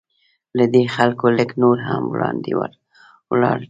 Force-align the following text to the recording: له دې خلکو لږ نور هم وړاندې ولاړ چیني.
له 0.57 0.65
دې 0.73 0.83
خلکو 0.95 1.25
لږ 1.37 1.49
نور 1.63 1.77
هم 1.89 2.03
وړاندې 2.13 2.51
ولاړ 3.31 3.55
چیني. 3.55 3.59